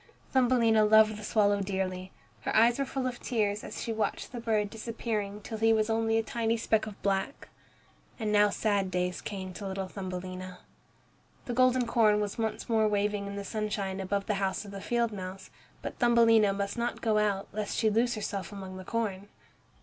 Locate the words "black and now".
7.03-8.49